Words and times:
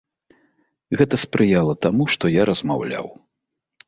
Гэта 1.01 1.19
спрыяла 1.23 1.75
таму, 1.87 2.07
што 2.13 2.31
я 2.37 2.47
размаўляў. 2.51 3.07